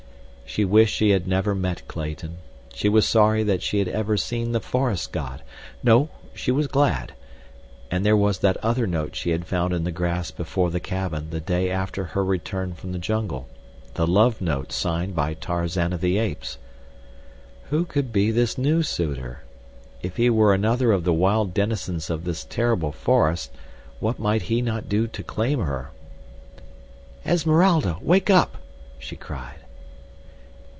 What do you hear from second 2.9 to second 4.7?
sorry that she had ever seen the